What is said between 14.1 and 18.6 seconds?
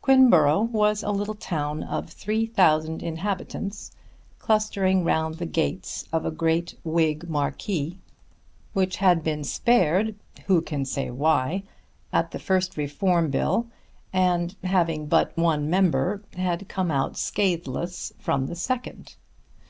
and having but one member had come out scatheless from the